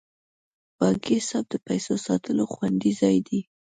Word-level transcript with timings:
بانکي 0.77 1.13
حساب 1.19 1.45
د 1.49 1.55
پیسو 1.67 1.93
ساتلو 2.05 2.43
خوندي 2.53 2.91
ځای 3.01 3.17
دی. 3.27 3.39